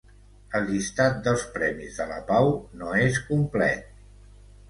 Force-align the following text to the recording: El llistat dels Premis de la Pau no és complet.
El 0.59 0.63
llistat 0.69 1.19
dels 1.27 1.43
Premis 1.57 1.99
de 2.01 2.07
la 2.13 2.17
Pau 2.31 2.49
no 2.81 2.95
és 3.09 3.19
complet. 3.27 3.85